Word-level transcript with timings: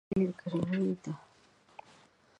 ډېره 0.19 0.33
ګرمي 0.39 0.91
ده 1.03 1.11